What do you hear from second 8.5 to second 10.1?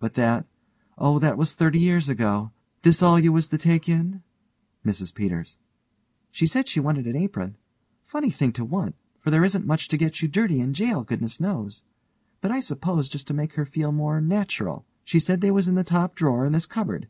to want, for there isn't much to